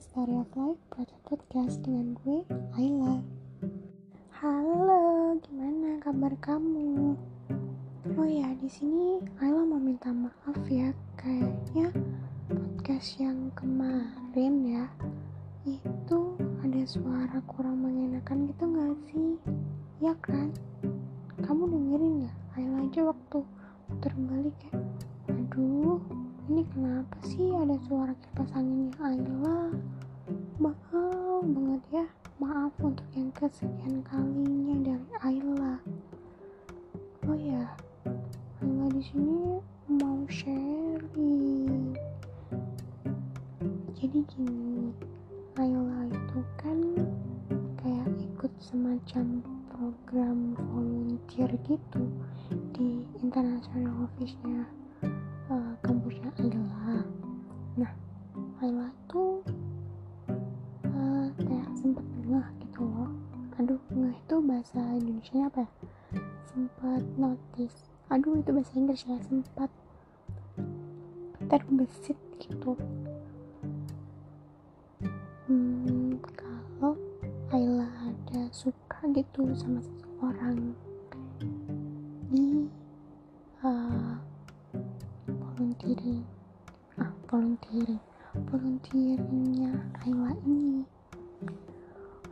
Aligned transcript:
Story 0.00 0.32
of 0.32 0.48
Life 0.56 0.80
Project 0.88 1.20
Podcast 1.28 1.76
dengan 1.84 2.16
gue, 2.24 2.40
Ayla. 2.72 3.20
Halo, 4.32 5.36
gimana 5.44 6.00
kabar 6.00 6.32
kamu? 6.40 7.20
Oh 8.16 8.24
ya, 8.24 8.48
di 8.56 8.64
sini 8.72 9.20
Ayla 9.44 9.60
mau 9.60 9.76
minta 9.76 10.08
maaf 10.08 10.56
ya, 10.72 10.96
kayaknya 11.20 11.92
podcast 12.48 13.20
yang 13.20 13.52
kemarin 13.52 14.54
ya 14.64 14.84
itu 15.68 16.32
ada 16.64 16.80
suara 16.88 17.36
kurang 17.44 17.84
mengenakan 17.84 18.48
gitu 18.48 18.64
gak 18.72 18.96
sih? 19.12 19.36
Ya 20.00 20.16
kan? 20.24 20.48
Kamu 21.44 21.68
dengerin 21.68 22.24
ya? 22.24 22.32
Ayla 22.56 22.88
aja 22.88 23.00
waktu 23.04 23.44
terbalik 24.00 24.56
ya. 24.64 24.80
Aduh, 25.28 26.00
ini 26.50 26.66
kenapa 26.74 27.14
sih 27.30 27.54
ada 27.54 27.78
suara 27.86 28.10
kipas 28.10 28.50
anginnya 28.58 28.90
Ayla? 28.98 29.70
Maaf 30.58 31.46
banget 31.46 31.82
ya. 31.94 32.06
Maaf 32.42 32.74
untuk 32.82 33.06
yang 33.14 33.30
kesekian 33.38 34.02
kalinya 34.02 34.74
dari 34.82 35.14
Ayla. 35.22 35.78
Oh 37.30 37.38
ya 37.38 37.70
Ayla 38.66 38.86
di 38.90 38.98
sini 38.98 39.62
mau 39.94 40.26
sharing. 40.26 41.94
Jadi 43.94 44.18
gini 44.34 44.90
Ayla 45.54 46.10
itu 46.10 46.40
kan 46.58 46.78
kayak 47.78 48.10
ikut 48.26 48.50
semacam 48.58 49.38
program 49.70 50.58
volunteer 50.58 51.54
gitu 51.62 52.10
di 52.74 53.06
international 53.22 54.10
office-nya 54.10 54.66
Ayla 56.38 57.02
nah 57.74 57.92
Ayla 58.62 58.86
tuh 59.10 59.42
uh, 60.86 61.26
kayak 61.42 61.66
sempet 61.74 62.06
ngeh 62.28 62.48
gitu 62.62 62.80
loh. 62.86 63.10
Aduh 63.58 63.80
ngeh 63.90 64.14
itu 64.14 64.36
bahasa 64.44 64.80
Indonesia 64.94 65.50
apa 65.50 65.66
ya? 65.66 65.70
Sempat 66.52 67.02
notice. 67.18 67.90
Aduh 68.10 68.38
itu 68.38 68.50
bahasa 68.54 68.72
Inggris 68.78 69.02
ya 69.06 69.18
sempat 69.26 69.70
terbesit 71.50 72.18
gitu. 72.38 72.78
Hmm, 75.50 76.14
kalau 76.38 76.94
Ayla 77.50 77.90
ada 78.06 78.46
suka 78.54 79.02
gitu 79.10 79.50
sama 79.58 79.82
seseorang 79.82 80.78
volunteering 85.80 86.24
ah 87.00 87.08
volunteering 87.32 88.00
volunteeringnya 88.52 89.72
Ayla 90.04 90.36
ini. 90.44 90.84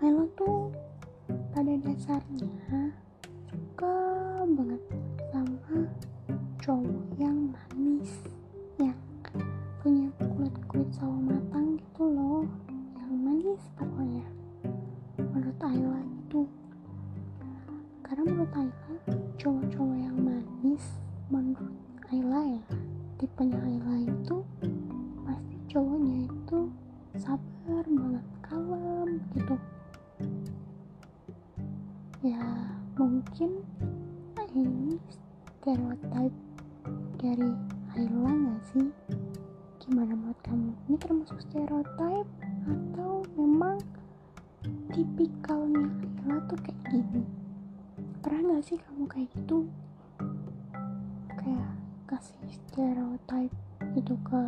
Ayla 0.05 0.29
tuh 0.37 0.69
pada 1.57 1.73
dasarnya 1.81 2.58
tuh 46.49 46.59
kayak 46.65 46.81
gini. 46.89 47.23
Pernah 48.25 48.59
gak 48.59 48.65
sih 48.65 48.79
kamu 48.81 49.05
kayak 49.05 49.29
gitu? 49.37 49.59
Kayak 51.37 51.71
kasih 52.09 52.41
stereotype 52.49 53.55
itu 53.93 54.15
ke 54.25 54.43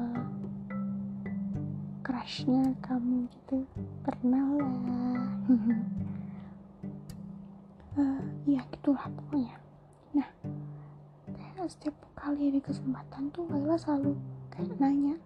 crushnya 2.00 2.72
kamu 2.80 3.28
gitu. 3.28 3.68
Pernah 4.00 4.44
lah. 4.56 5.28
Uh, 7.94 8.22
ya 8.56 8.64
gitulah 8.72 9.04
pokoknya. 9.04 9.60
Nah 10.16 10.28
kayak 11.28 11.76
setiap 11.76 11.96
kali 12.16 12.48
ada 12.48 12.60
kesempatan 12.64 13.28
tuh 13.36 13.44
Laila 13.52 13.76
selalu 13.76 14.16
kayak 14.48 14.72
nanya 14.80 15.16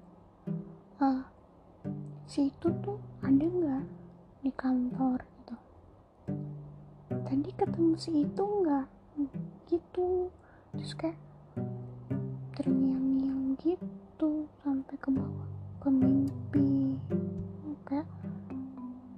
uh, 0.99 1.23
si 2.27 2.51
itu 2.51 2.69
tuh 2.83 2.99
ada 3.23 3.47
nggak 3.47 3.85
di 4.43 4.51
kantor 4.55 5.19
gitu 5.23 5.34
tadi 7.25 7.51
ketemu 7.57 7.97
si 7.97 8.11
itu 8.21 8.45
nggak? 8.45 8.87
Gitu. 9.73 10.29
Terus 10.77 10.93
kayak 10.93 11.19
terngiang-ngiang 12.53 13.57
gitu 13.65 14.45
sampai 14.61 14.97
ke 15.01 15.09
bawah 15.09 15.49
ke 15.81 15.89
mimpi. 15.89 17.01
Kayak 17.89 18.09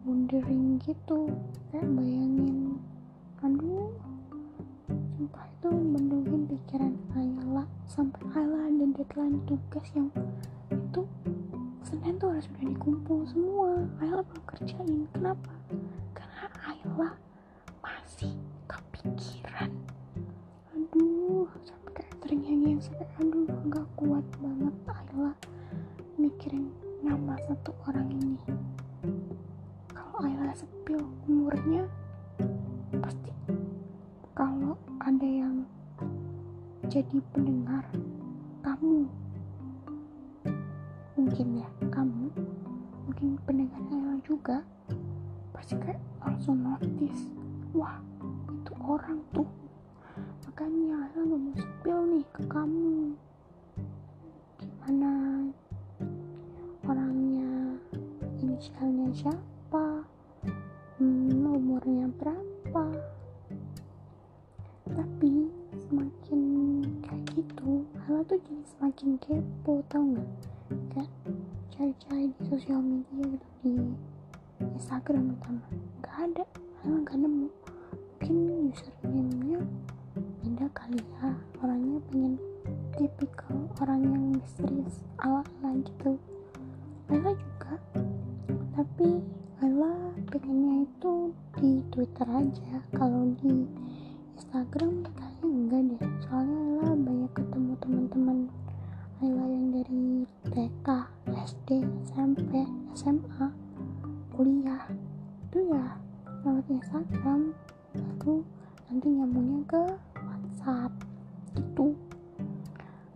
wondering 0.07 0.79
gitu. 0.87 1.35
Kayak 1.75 1.87
bayangin 1.99 2.79
aduh 3.45 3.93
sumpah 5.15 5.45
itu 5.45 5.71
mendungin 5.71 6.49
pikiran 6.49 6.95
Ayla 7.15 7.69
sampai 7.87 8.23
Ayla 8.33 8.71
ada 8.71 8.87
deadline 8.97 9.39
tugas 9.45 9.87
yang 9.93 10.09
itu 10.73 11.03
Senin 11.87 12.19
tuh 12.19 12.35
harus 12.35 12.47
udah 12.51 12.65
dikumpul 12.67 13.19
semua. 13.29 13.71
Ayla 14.03 14.23
belum 14.25 14.45
kerjain. 14.51 15.07
Kenapa 15.15 15.51
Ayla 30.27 30.51
sepil 30.59 30.99
umurnya 31.31 31.87
pasti 32.99 33.31
kalau 34.35 34.75
ada 34.99 35.23
yang 35.23 35.63
jadi 36.91 37.23
pendengar 37.31 37.87
kamu 38.59 39.07
mungkin 41.15 41.63
ya 41.63 41.69
kamu 41.95 42.27
mungkin 43.07 43.39
pendengar 43.47 44.19
juga 44.27 44.67
pasti 45.55 45.79
kayak 45.79 46.03
langsung 46.19 46.59
notice 46.59 47.31
wah 47.71 48.03
itu 48.51 48.75
orang 48.83 49.23
tuh. 49.31 49.47
Makanya 50.43 51.07
Ayla 51.07 51.21
gak 51.23 51.39
mau 51.39 51.55
sepil 51.55 51.99
nih 52.11 52.27
ke 52.35 52.43
kamu. 52.51 53.15
Gimana 54.59 55.13
orangnya 56.83 57.79
inisialnya 58.43 59.07
siapa 59.15 59.56
umurnya 61.97 62.13
berapa. 62.21 62.85
Tapi 64.85 65.33
semakin 65.89 66.41
kayak 67.01 67.25
gitu 67.33 67.89
Ayla 68.05 68.21
tuh 68.29 68.37
jadi 68.37 68.65
semakin 68.77 69.09
kepo 69.17 69.81
tau 69.89 70.05
nggak? 70.05 70.29
Kayak 70.93 71.11
cari-cari 71.73 72.29
di 72.37 72.43
sosial 72.53 72.85
media 72.85 73.25
gitu 73.33 73.49
di 73.65 73.73
Instagram 74.77 75.33
terutama 75.41 75.65
nggak 76.05 76.17
ada 76.21 76.45
Ayla 76.85 76.97
nggak 77.01 77.17
nemu. 77.17 77.49
Mungkin 77.97 78.37
username-nya 78.77 79.61
beda 80.45 80.69
kali 80.77 81.01
ya. 81.01 81.33
Orangnya 81.65 81.99
pengen 82.13 82.37
tipikal 83.01 83.57
orang 83.81 84.05
yang 84.05 84.25
misterius. 84.37 85.01
Ala-ala 85.25 85.81
gitu. 85.81 86.21
Ayla 87.09 87.33
juga. 87.33 87.73
Tapi 88.77 89.09
Ayla 89.65 90.13
pengennya 90.29 90.85
itu 90.85 91.33
di 91.57 91.81
Twitter 91.89 92.29
aja. 92.29 92.85
Kalau 92.93 93.33
di 93.41 93.65
Instagram 94.37 95.09
kayaknya 95.09 95.45
enggak 95.49 95.83
deh. 95.89 96.01
Soalnya 96.29 96.59
Ayla 96.61 96.89
banyak 97.01 97.33
ketemu 97.33 97.73
teman-teman 97.81 98.39
Ayla 99.25 99.45
yang 99.49 99.67
dari 99.73 100.05
TK, 100.53 100.89
SD, 101.33 101.69
SMP, 102.13 102.53
SMA, 102.93 103.47
kuliah. 104.37 104.85
Itu 105.49 105.59
ya 105.73 105.97
lewat 106.45 106.69
Instagram. 106.69 107.57
Baru 107.97 108.45
nanti 108.93 109.07
nyambungnya 109.09 109.61
ke 109.65 109.83
WhatsApp. 110.21 110.93
Gitu. 111.57 111.97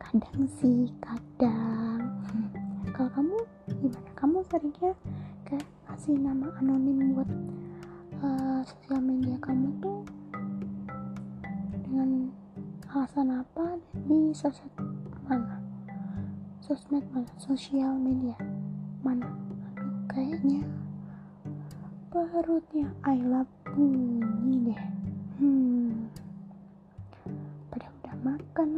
Kadang 0.01 0.49
sih 0.57 0.89
kadang. 1.05 2.01
Kalau 2.97 3.11
kamu 3.13 3.37
gimana? 3.77 4.11
Kamu 4.17 4.37
seringnya 4.49 4.97
ke 5.45 5.61
ngasih 5.85 6.17
nama 6.17 6.49
anonim 6.57 7.13
buat 7.13 7.29
sosial 8.61 9.01
media 9.01 9.37
kamu 9.41 9.69
tuh 9.81 10.05
dengan 11.89 12.29
alasan 12.93 13.41
apa? 13.41 13.81
Di 14.05 14.37
sosmed 14.37 14.75
mana? 15.25 15.57
Sosmed 16.61 17.05
mana? 17.15 17.31
Sosial 17.41 17.97
media 17.97 18.37
mana? 19.01 19.33
Aduh 19.73 19.95
kayaknya 20.13 20.61
perutnya 22.13 22.91
Ayla 23.07 23.49
bunyi 23.73 24.69
deh. 24.69 24.83
Hmm. 25.41 26.11
Pada 27.73 27.87
udah 28.03 28.15
makan 28.21 28.69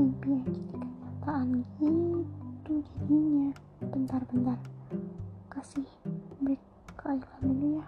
mimpi 0.00 0.40
jadi 0.48 0.62
kenyataan 0.72 1.46
gitu 1.76 2.72
jadinya. 2.80 3.52
Bentar-bentar. 3.84 4.56
Kasih 5.52 5.84
break 6.40 6.62
ke 6.96 7.04
Ayla 7.04 7.34
dulu 7.44 7.66
ya. 7.76 7.86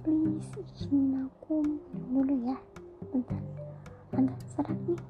Please 0.00 0.56
izinin 0.56 1.28
aku 1.28 1.60
minum 1.60 2.00
dulu 2.16 2.34
ya. 2.48 2.56
Bentar. 3.12 3.42
Agak 4.16 4.40
serak 4.56 4.78
nih. 4.88 5.02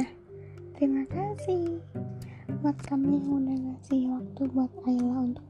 Nah 0.00 0.10
terima 0.72 1.04
kasih. 1.12 1.76
Buat 2.64 2.80
kamu 2.88 3.20
yang 3.20 3.28
udah 3.36 3.56
ngasih 3.60 4.00
waktu 4.16 4.42
buat 4.48 4.72
Ayla 4.88 5.28
untuk 5.28 5.44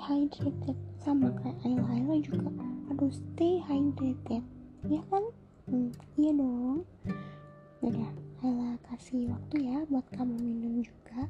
hydrated 0.00 0.78
sama 0.96 1.28
kayak 1.44 1.60
Ayla 1.68 1.84
Ayla 1.92 2.16
juga. 2.24 2.48
Harus 2.88 3.20
stay 3.20 3.60
hydrated. 3.60 4.40
Ya 4.88 5.04
kan? 5.12 5.24
Hmm, 5.68 5.92
iya 6.16 6.32
dong. 6.32 6.88
Udah 7.84 8.10
Ayla 8.40 8.80
kasih 8.88 9.28
waktu 9.28 9.68
ya 9.68 9.84
buat 9.92 10.06
kamu 10.16 10.40
minum 10.40 10.80
juga. 10.80 11.28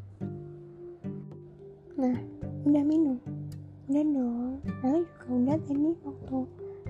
Nah 1.99 2.17
udah 2.63 2.85
minum? 2.87 3.19
Udah 3.91 4.05
dong. 4.07 4.55
Ayla 4.87 5.03
juga 5.03 5.27
udah 5.35 5.57
tadi 5.67 5.91
waktu 6.07 6.37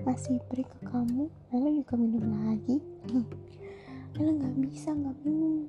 ngasih 0.05 0.37
break 0.53 0.69
ke 0.69 0.79
kamu 0.85 1.33
Ayla 1.49 1.69
juga 1.73 1.93
minum 1.97 2.25
lagi. 2.29 2.77
Ayla 4.21 4.31
nggak 4.37 4.55
bisa 4.69 4.93
nggak 4.93 5.17
minum. 5.25 5.65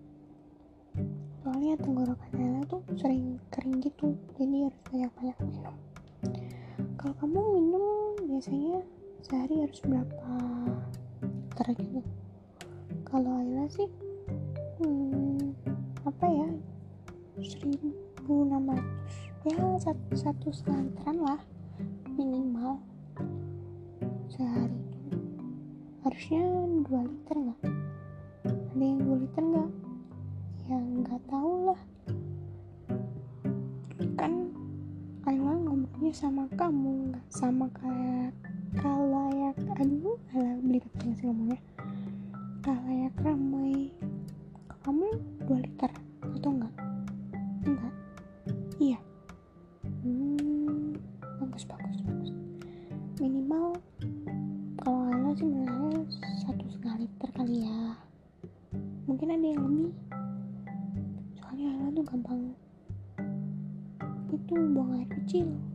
Soalnya 1.41 1.81
tenggorokan 1.81 2.33
Ayla 2.37 2.61
tuh 2.69 2.85
sering 3.01 3.41
kering 3.49 3.81
gitu 3.81 4.13
jadi 4.37 4.69
harus 4.69 4.81
banyak-banyak 4.85 5.39
minum 5.49 5.92
kalau 6.99 7.15
kamu 7.19 7.39
minum 7.59 8.15
biasanya 8.31 8.79
sehari 9.27 9.67
harus 9.67 9.83
berapa 9.83 10.31
liter 11.23 11.67
gitu? 11.83 12.01
Kalau 13.03 13.43
Ayla 13.43 13.67
sih 13.71 13.91
hmm, 14.79 15.51
apa 16.07 16.27
ya 16.31 16.49
1600 17.43 19.03
ya 19.43 19.59
satu, 19.83 20.15
satu 20.15 20.47
literan 20.55 21.19
lah 21.19 21.43
minimal 22.15 22.79
sehari. 24.31 24.79
Harusnya 26.07 26.43
2 26.87 26.87
liter 26.87 27.35
nggak? 27.35 27.61
Ada 28.47 28.85
yang 28.87 29.01
2 29.03 29.23
liter 29.27 29.43
nggak? 29.43 29.71
Ya 30.71 30.79
nggak 30.79 31.23
tahu 31.27 31.75
lah 31.75 31.81
Ngomongnya 36.03 36.19
sama 36.19 36.45
kamu. 36.59 37.15
Nggak 37.15 37.27
sama 37.31 37.67
kayak 37.79 38.35
kalayak 38.75 39.55
aduh 39.79 40.19
alah 40.35 40.59
belibet 40.59 40.91
banget 40.99 41.15
sih 41.23 41.27
ngomongnya. 41.31 41.61
Kalayak 42.59 43.15
ramai. 43.23 43.87
Kamu 44.83 45.07
2 45.47 45.63
liter? 45.63 45.95
Atau 46.27 46.59
enggak? 46.59 46.75
Enggak. 47.63 47.95
Iya. 48.83 48.99
Hmm 50.03 50.99
bagus 51.39 51.71
bagus 51.71 51.99
bagus. 52.03 52.35
Minimal 53.23 53.79
kalau 54.83 55.07
Ayla 55.07 55.31
sih 55.39 55.47
menurut 55.47 56.11
satu 56.43 56.67
setengah 56.67 56.99
liter 56.99 57.31
kali 57.31 57.63
ya. 57.63 57.95
Mungkin 59.07 59.39
ada 59.39 59.47
yang 59.55 59.63
lebih. 59.71 59.95
Soalnya 61.39 61.79
Ayla 61.79 61.95
tuh 61.95 62.05
gampang. 62.11 62.59
Itu 64.35 64.59
buang 64.75 64.99
air 64.99 65.07
kecil 65.07 65.72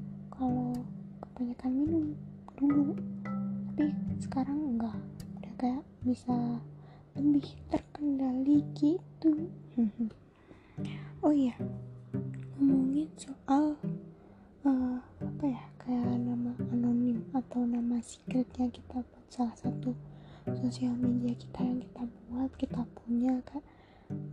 media 20.98 21.34
kita 21.38 21.60
yang 21.62 21.80
kita 21.86 22.04
buat 22.28 22.52
kita 22.58 22.82
punya 22.98 23.34
kan 23.46 23.62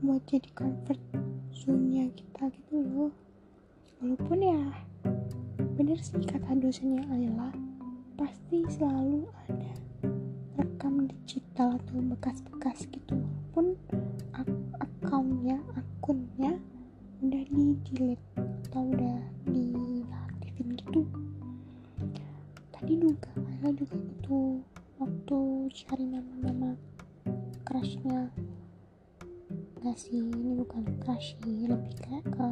buat 0.00 0.22
jadi 0.24 0.48
comfort 0.56 1.00
zone-nya 1.52 2.08
kita 2.16 2.48
gitu 2.48 2.80
loh. 2.80 3.12
Walaupun 4.00 4.38
ya 4.40 4.60
bener 5.76 5.98
sih 6.00 6.24
kata 6.24 6.56
dosennya 6.56 7.04
Ayla 7.12 7.52
pasti 8.16 8.64
selalu 8.72 9.28
ada 9.48 9.72
rekam 10.56 11.04
digital 11.04 11.76
atau 11.76 12.00
bekas-bekas 12.00 12.88
gitu. 12.88 13.14
Walaupun 13.54 13.76
ak 14.34 14.50
akunnya 14.80 15.58
akunnya 15.78 16.58
udah 17.22 17.44
di 17.48 17.78
delete 17.86 18.33
cari 25.74 26.06
nama-nama 26.06 26.78
crushnya. 27.66 28.30
Gak 29.82 29.98
sih 29.98 30.22
ini 30.22 30.54
bukan 30.54 30.86
crush 31.02 31.34
sih 31.42 31.66
lebih 31.66 31.90
kayak 31.98 32.22
ke 32.30 32.48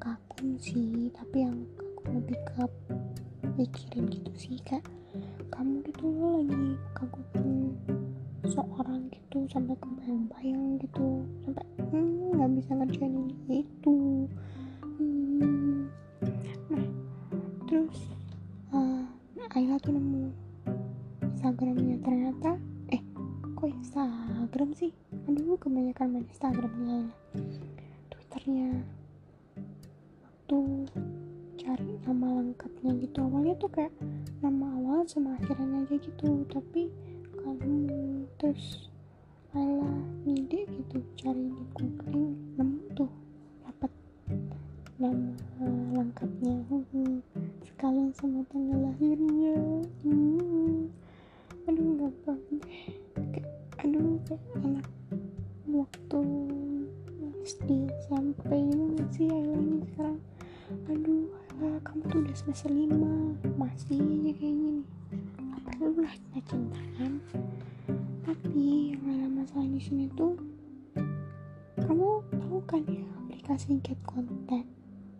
kagum 0.00 0.56
sih. 0.56 1.12
Tapi 1.12 1.44
yang 1.44 1.68
kagum 1.76 2.24
lebih 2.24 2.40
ke 2.48 2.64
mikirin 3.52 4.08
gitu 4.08 4.32
sih 4.32 4.56
kayak 4.64 4.80
kamu 5.52 5.84
gitu 5.92 6.08
lo 6.08 6.40
lagi 6.40 6.80
kagumin 6.96 7.76
seorang 8.48 9.12
gitu 9.12 9.44
sampai 9.52 9.76
kebayang-bayang 9.84 10.80
gitu. 10.80 11.28
Sampai 11.44 11.68
hmm 11.92 12.32
nggak 12.32 12.50
bisa 12.64 12.70
ngerjain 12.80 13.28
ini 13.28 13.60
itu 13.60 14.24
lengkapnya 32.58 32.90
gitu. 33.06 33.18
Awalnya 33.22 33.54
tuh 33.62 33.70
kayak 33.70 33.94
nama 34.42 34.66
awal 34.82 35.06
sama 35.06 35.38
akhirnya 35.38 35.86
aja 35.86 35.94
gitu. 35.94 36.42
Tapi 36.50 36.90
kamu 37.38 37.86
terus 38.42 38.90
Ayla 39.54 39.94
ngide 40.26 40.66
gitu 40.66 40.98
cari 41.16 41.54
di 41.54 41.64
googling 41.72 42.34
nemu 42.58 42.82
tuh 42.98 43.10
dapat 43.62 43.94
nama 44.98 45.30
lengkapnya. 45.94 46.58
Hmm, 46.66 47.22
sekalian 47.62 48.10
sama 48.18 48.42
tanggal 48.50 48.90
lahirnya. 48.90 49.54
Hmm. 50.02 50.90
aduh 51.70 52.10
deh 52.10 52.12
kayak 53.14 53.46
aduh 53.86 54.18
kayak 54.26 54.42
anak 54.66 54.86
waktu 55.70 56.20
SD 57.46 57.68
sampai 58.10 58.58
ini 58.58 58.98
sih 59.14 59.30
ini 59.30 59.78
sekarang. 59.94 60.18
Aduh 60.90 61.37
Kamu 61.58 62.06
tuh 62.06 62.22
udah 62.22 62.36
semester 62.38 62.70
lima. 62.70 63.34
Masih 63.58 63.98
aja 63.98 64.30
kayak 64.30 64.54
gini 64.54 64.82
gak 65.38 65.60
perlu 65.66 65.98
lah 65.98 66.14
kita 66.14 66.38
cintaan. 66.54 67.12
Tapi 68.22 68.94
yang 68.94 69.02
ada 69.10 69.26
masalah 69.26 69.66
di 69.66 69.80
sini 69.82 70.06
tuh 70.14 70.38
kamu 71.82 72.22
tahu 72.30 72.58
kan 72.68 72.82
ya 72.86 73.02
aplikasi 73.24 73.82
Get 73.82 73.98
Contact 74.06 74.68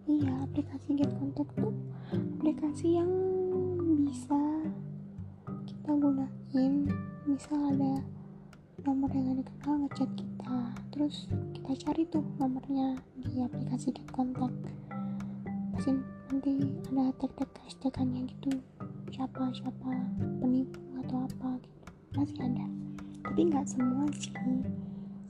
iya 0.06 0.30
aplikasi 0.46 0.94
Get 0.94 1.10
Contact 1.16 1.50
tuh 1.58 1.74
aplikasi 2.14 3.02
yang 3.02 3.10
bisa 4.06 4.38
kita 5.66 5.90
gunain. 5.90 6.86
Misal 7.26 7.58
ada 7.74 8.06
nomor 8.86 9.10
yang 9.10 9.34
gak 9.34 9.42
dikenal 9.42 9.74
ngechat 9.90 10.10
kita. 10.14 10.58
Terus 10.94 11.26
kita 11.50 11.72
cari 11.82 12.02
tuh 12.06 12.22
nomornya 12.38 12.94
di 13.18 13.42
aplikasi 13.42 13.90
Get 13.90 14.06
Contact 14.14 14.54
pasti 15.78 15.94
nanti 15.94 16.58
ada 16.90 17.14
tag-tag 17.22 17.46
hashtagannya 17.62 18.26
gitu. 18.34 18.50
Siapa 19.14 19.46
siapa 19.54 20.10
penipu 20.42 20.82
atau 21.06 21.22
apa 21.22 21.54
gitu. 21.62 21.86
Masih 22.18 22.38
ada. 22.42 22.66
Tapi 23.22 23.40
nggak 23.46 23.62
semua 23.62 24.02
sih. 24.18 24.34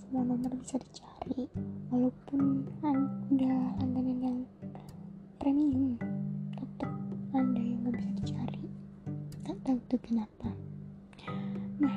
Semua 0.00 0.24
nomor 0.24 0.48
bisa 0.56 0.80
dicari. 0.80 1.52
Walaupun 1.92 2.64
udah 3.28 3.60
langganan 3.76 4.18
yang 4.24 4.38
premium 5.36 6.00
tetap 6.56 6.96
ada 7.36 7.60
yang 7.60 7.84
nggak 7.84 8.00
bisa 8.00 8.10
dicari. 8.16 8.64
Nggak 9.44 9.56
tahu 9.68 9.78
tuh 9.92 10.00
kenapa. 10.00 10.48
Nah 11.76 11.96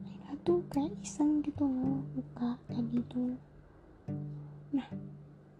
Laila 0.00 0.32
tuh 0.48 0.64
kayak 0.72 0.96
iseng 1.04 1.44
gitu 1.44 1.68
loh 1.68 2.08
buka 2.16 2.56
tadi 2.72 3.04
tuh. 3.12 3.36
Nah 4.72 4.88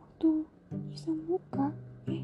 waktu 0.01 0.49
iseng 0.95 1.27
buka. 1.27 1.75
Eh 2.07 2.23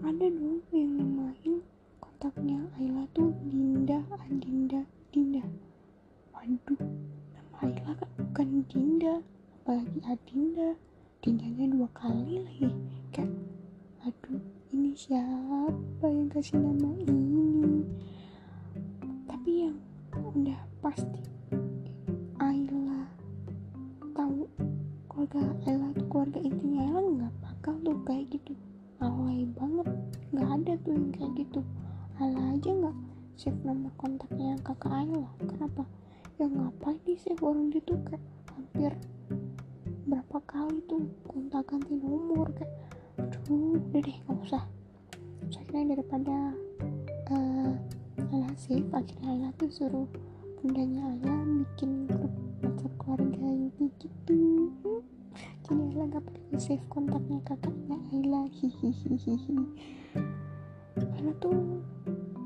ada 0.00 0.24
dong 0.24 0.64
yang 0.72 0.96
namain 0.96 1.60
kontaknya 2.00 2.64
Ayla 2.80 3.04
tuh 3.12 3.28
Dinda 3.44 4.00
Adinda 4.08 4.80
Dinda 5.12 5.44
waduh 6.32 6.80
nama 7.36 7.56
Ayla 7.60 7.92
kan 7.92 8.08
bukan 8.16 8.64
Dinda 8.72 9.20
apalagi 9.60 10.00
Adinda 10.08 10.72
Dindanya 11.20 11.76
dua 11.76 11.88
kali 11.92 12.40
lagi. 12.40 12.72
Kayak 13.12 13.36
aduh 14.00 14.40
ini 14.72 14.96
siapa 14.96 16.06
yang 16.08 16.32
kasih 16.32 16.56
nama 16.56 16.88
ini? 16.96 17.84
Tapi 19.28 19.68
yang 19.68 19.76
udah 20.16 20.60
pasti 20.80 21.35
keluarga 25.30 25.92
tuh 25.96 26.06
keluarga 26.08 26.38
intinya. 26.40 26.80
Ayla 26.86 27.00
nggak 27.00 27.34
bakal 27.42 27.74
tuh 27.82 27.98
kayak 28.06 28.24
gitu. 28.32 28.52
Alay 29.02 29.44
banget. 29.58 29.88
Nggak 30.32 30.48
ada 30.48 30.72
tuh 30.82 30.92
yang 30.94 31.08
kayak 31.12 31.32
gitu. 31.40 31.60
Ayla 32.22 32.42
aja 32.54 32.70
nggak. 32.70 32.96
Save 33.36 33.60
nomor 33.68 33.92
kontaknya 34.00 34.56
kakak 34.64 34.92
Ayla 34.92 35.28
kenapa? 35.44 35.84
Ya 36.40 36.48
ngapain 36.48 36.96
di 37.04 37.20
save 37.20 37.42
orang 37.44 37.68
dia 37.68 37.84
tuh 37.84 38.00
kayak 38.08 38.24
hampir 38.52 38.92
berapa 40.06 40.38
kali 40.48 40.78
tuh 40.88 41.04
kontak 41.28 41.68
ganti 41.68 41.98
nomor 42.00 42.48
kayak 42.56 42.72
aduh 43.20 43.76
udah 43.76 44.00
deh 44.00 44.18
nggak 44.24 44.38
usah. 44.40 44.64
Saya 45.52 45.84
daripada 45.84 46.56
uh, 47.32 47.72
Ayla 48.32 48.50
save 48.56 48.88
akhirnya 48.92 49.28
Ayla 49.36 49.48
tuh 49.60 49.68
suruh 49.68 50.08
bundanya 50.64 51.12
Ayla 51.12 51.34
bikin 51.44 52.08
grup 52.08 52.32
WhatsApp 52.64 52.92
keluarga 52.96 53.44
inti 53.44 53.86
gitu 54.00 54.40
jadi 55.66 55.82
Ayla 55.82 56.04
gak 56.14 56.22
perlu 56.30 56.58
save 56.62 56.86
kontaknya 56.86 57.42
kakaknya 57.42 57.98
Ayla. 58.14 58.46
Hihihihi. 58.46 59.58
Ayla 61.18 61.32
tuh 61.42 61.82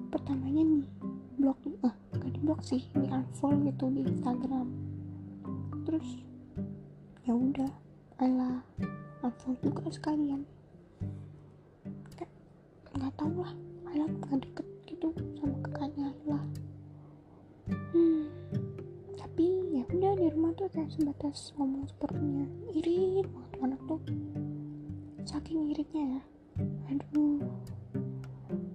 pertamanya 0.09 0.65
nih 0.65 0.85
blok 1.37 1.61
ah 1.85 1.93
gak 2.17 2.33
di 2.33 2.41
blok 2.41 2.65
sih 2.65 2.81
di 2.97 3.13
unfollow 3.13 3.61
gitu 3.69 3.93
di 3.93 4.09
Instagram. 4.09 4.73
Terus 5.85 6.09
ya 7.29 7.37
udah 7.37 7.69
Ayla 8.25 8.65
unfollow 9.21 9.61
juga 9.69 9.93
sekalian. 9.93 10.41
Nggak 12.97 13.13
tahu 13.21 13.45
lah 13.45 13.53
Ayla 13.93 14.09
gak 14.25 14.49
deket 14.49 14.67
gitu 14.89 15.13
sama 15.37 15.61
kakaknya 15.69 16.09
Ayla 16.25 16.41
rumah 20.31 20.55
tuh 20.55 20.71
kayak 20.71 20.91
sebatas 20.95 21.51
ngomong 21.59 21.87
sepertinya 21.91 22.47
irit 22.75 23.27
banget 23.27 23.55
anak 23.63 23.81
tuh. 23.91 24.01
Saking 25.27 25.75
iritnya 25.75 26.05
ya. 26.19 26.23
Aduh 26.91 27.43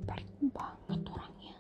pelit 0.08 0.40
banget 0.52 1.02
orangnya. 1.08 1.56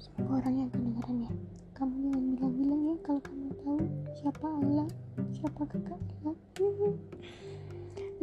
Semoga 0.00 0.42
orangnya 0.42 0.66
kedengeran 0.72 1.16
ya. 1.28 1.32
Kamu 1.74 1.94
jangan 2.06 2.24
bilang-bilang 2.38 2.82
ya 2.88 2.96
kalau 3.02 3.20
kamu 3.20 3.48
tahu 3.60 3.78
siapa 4.14 4.46
Ayla 4.46 4.86
siapa 5.34 5.62
kakak 5.66 6.00
Ayla 6.22 6.32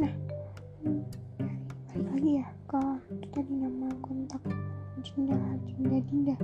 nah 0.00 0.12
balik 1.92 2.08
lagi 2.10 2.30
ya 2.40 2.46
ke 2.66 2.82
tadi 3.30 3.52
nama 3.54 3.86
kontak 4.00 4.42
Jinda 5.04 5.36
Jinda 5.68 5.98
Dinda 6.08 6.36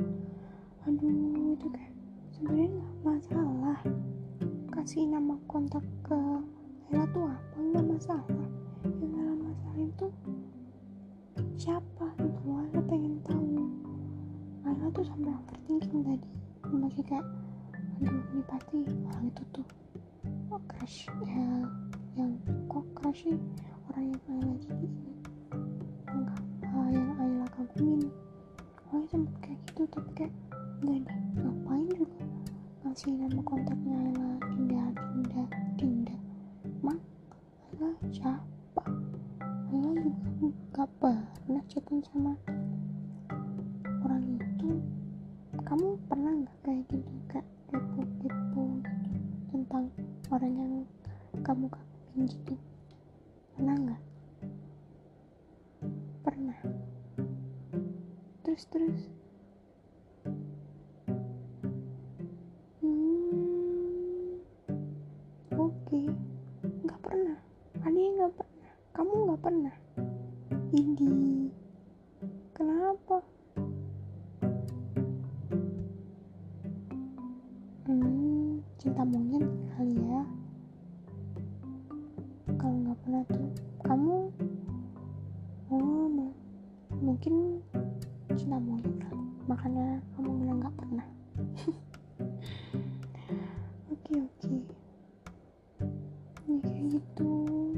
gitu 97.19 97.75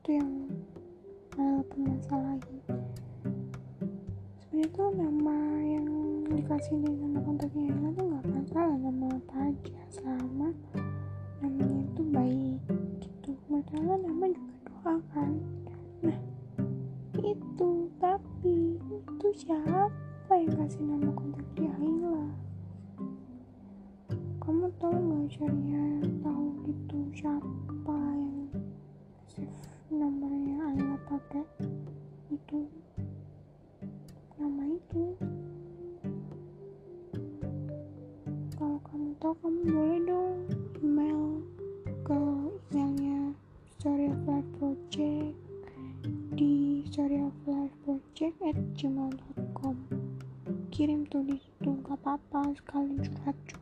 itu 0.00 0.10
yang 0.16 0.32
uh, 1.36 1.60
permasalahan 1.68 2.40
sebenarnya 4.40 4.72
tuh 4.72 4.88
nama 4.96 5.36
yang 5.68 5.86
dikasih 6.32 6.80
di 6.80 6.88
nama 6.96 7.20
kontaknya 7.20 7.76
Ella 7.76 7.92
tuh 7.92 8.04
nggak 8.08 8.24
masalah 8.32 8.76
nama 8.80 9.06
apa 9.20 9.34
aja. 9.52 9.80
Selama 9.92 10.48
namanya 11.44 11.78
itu 11.92 12.02
baik 12.08 12.60
gitu. 13.04 13.30
Masalah 13.52 14.00
nama 14.00 14.24
boleh 39.60 40.00
dong 40.08 40.40
email 40.80 41.44
ke 42.00 42.16
emailnya 42.72 43.36
story 43.76 44.08
of 44.08 44.16
life 44.24 44.48
project 44.56 45.36
di 46.32 46.80
story 46.88 47.20
of 47.20 47.36
life 47.44 47.76
project 47.84 48.40
at 48.40 48.56
gmail.com 48.72 49.76
kirim 50.72 51.04
tuh 51.12 51.20
di 51.28 51.36
situ 51.36 51.76
nggak 51.76 51.92
apa-apa 51.92 52.56
sekalian 52.56 53.04
curhat 53.04 53.36
juga 53.44 53.59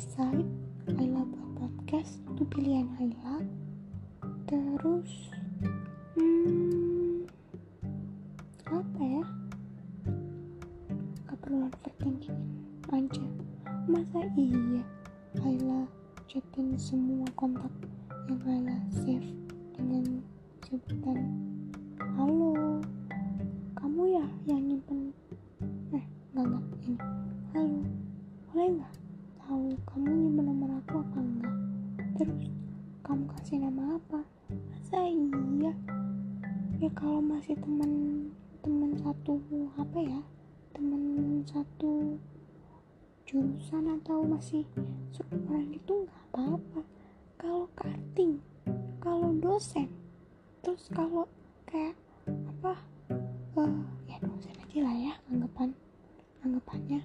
decide 0.00 0.48
Ayla 0.96 1.28
buat 1.28 1.48
podcast 1.60 2.24
itu 2.32 2.40
pilihan 2.48 2.88
Ayla 2.96 3.44
terus 4.48 5.28
hmm, 6.16 7.28
apa 8.64 9.00
ya? 9.04 9.24
Gak 11.28 11.36
perlu 11.44 11.68
overthinking 11.68 12.40
aja. 12.88 13.26
Masa 13.84 14.24
iya 14.40 14.80
Ayla 15.44 15.84
chatin 16.24 16.80
semua 16.80 17.28
kontak 17.36 17.68
yang 18.24 18.40
Ayla 18.48 18.80
save 19.04 19.28
dengan 19.76 20.24
sebutan? 20.64 21.28
Halo 22.16 22.80
kamu 23.76 24.16
ya 24.16 24.24
yang 24.48 24.64
nyimpen? 24.64 25.12
Eh 25.92 26.04
enggak 26.32 26.56
enggak 26.56 26.64
ini. 26.88 26.96
Halo 27.52 27.84
boleh 28.48 28.80
nggak 28.80 28.99
kasih 33.50 33.66
nama 33.66 33.98
apa? 33.98 34.22
Masa 34.70 35.10
iya? 35.10 35.74
Ya 36.78 36.86
kalau 36.94 37.18
masih 37.18 37.58
teman 37.58 37.90
teman 38.62 38.94
satu 39.02 39.42
apa 39.74 39.98
ya? 39.98 40.22
Teman 40.70 41.02
satu 41.42 42.14
jurusan 43.26 43.90
atau 43.98 44.22
masih 44.22 44.62
seumuran 45.10 45.66
itu 45.74 46.06
nggak 46.06 46.22
apa-apa. 46.30 46.80
Kalau 47.42 47.66
karting 47.74 48.38
kalau 49.02 49.34
dosen 49.34 49.90
terus 50.62 50.86
kalau 50.94 51.26
kayak 51.66 51.98
apa 52.54 52.78
uh, 53.58 53.82
ya 54.06 54.22
dosen 54.22 54.54
aja 54.62 54.78
lah 54.78 54.94
ya 54.94 55.14
anggapan 55.26 55.74
anggapannya. 56.46 57.02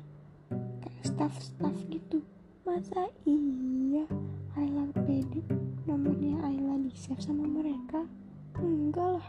Kayak 0.54 1.10
staff-staff 1.10 1.74
gitu 1.90 2.22
masa 2.65 3.05
iya 3.29 4.10
Ayla 4.57 4.89
pede 5.05 5.45
nomornya 5.86 6.41
Ayla 6.41 6.81
di 6.81 6.89
save 6.98 7.22
sama 7.22 7.45
mereka? 7.45 8.01
Enggak 8.57 9.22
lah 9.22 9.27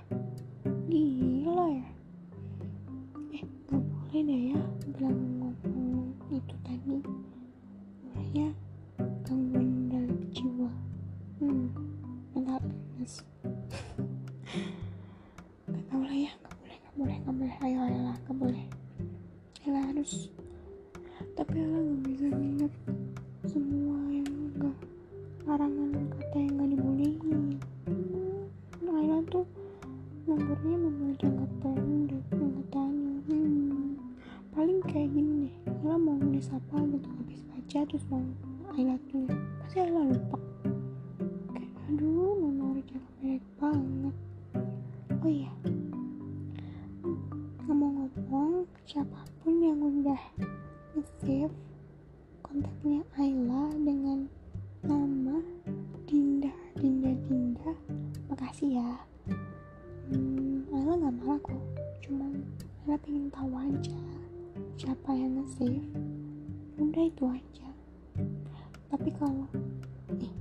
kayak 34.97 35.13
gini 35.13 35.53
deh 35.53 35.55
Ayla 35.85 36.01
mau 36.01 36.17
nulis 36.17 36.49
apa 36.49 36.81
gitu 36.89 37.05
habis 37.21 37.45
baca 37.53 37.79
terus 37.85 38.05
mau 38.09 38.25
Ayla 38.81 38.97
tulis 39.13 39.45
pasti 39.61 39.77
Ayla 39.85 40.09
lupa. 40.09 40.41
Kayak 41.53 41.69
aduh 41.93 42.33
nomor 42.41 42.81
jangka 42.81 43.11
pendek 43.21 43.45
banget. 43.61 44.17
Oh 45.21 45.29
iya 45.29 45.53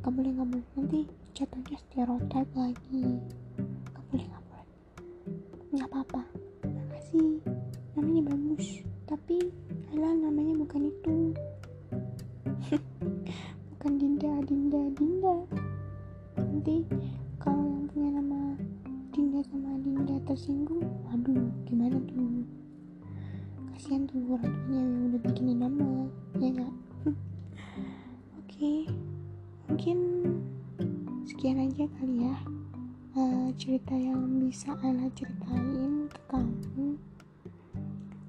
gak 0.06 0.14
boleh 0.14 0.38
gak 0.38 0.50
boleh 0.54 0.68
nanti 0.78 1.02
jatuhnya 1.34 1.82
stereotype 1.82 2.54
lagi. 2.54 3.18
Gak 3.90 4.04
boleh 4.14 4.26
gak 4.30 4.44
boleh. 4.46 4.70
Nggak 5.74 5.90
apa-apa. 5.90 6.22
Makasih. 6.62 7.42
Namanya 7.98 8.22
bagus. 8.30 8.86
Tapi 9.10 9.50
Ayla 9.90 10.14
namanya 10.14 10.62
bukan 10.62 10.94
itu. 10.94 11.34
Bukan 13.74 13.92
Dinda 13.98 14.46
Dinda 14.46 14.94
Dinda. 14.94 15.36
Nanti 16.38 16.86
kalau 17.42 17.66
yang 17.66 17.90
punya 17.90 18.22
nama 18.22 18.54
Dinda 19.10 19.42
sama 19.50 19.74
Dinda 19.82 20.22
tersinggung 20.30 20.86
aduh 21.10 21.50
gimana 21.66 21.98
tuh 22.06 22.25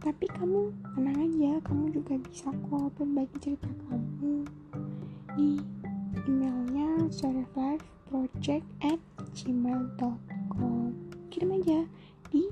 tapi 0.06 0.30
kamu 0.30 0.70
tenang 0.94 1.18
aja 1.18 1.58
kamu 1.66 1.90
juga 1.90 2.14
bisa 2.22 2.54
kok 2.54 2.94
berbagi 2.94 3.36
cerita 3.42 3.66
kamu. 3.90 4.46
Di 5.34 5.58
emailnya 6.30 7.10
project 8.06 8.62
at 8.86 9.02
gmail.com 9.34 10.94
kirim 11.34 11.58
aja 11.58 11.90
di 12.30 12.46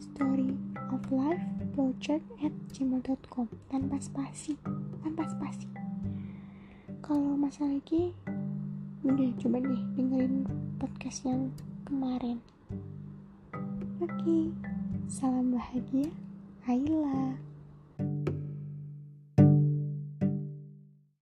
story 0.00 0.56
of 0.88 1.04
life 1.12 1.44
project 1.76 2.24
at 2.40 2.56
gmail.com 2.72 3.44
tanpa 3.68 4.00
spasi 4.00 4.56
tanpa 5.04 5.28
spasi. 5.36 5.68
Kalau 7.04 7.36
masalah 7.36 7.76
lagi 7.76 8.16
udah 9.04 9.36
coba 9.36 9.60
deh 9.60 9.82
dengerin 10.00 10.48
podcast 10.80 11.28
yang 11.28 11.52
kemarin. 11.84 12.40
Oke 14.00 14.48
salam 15.12 15.52
bahagia 15.52 16.08
Ayla 16.68 17.36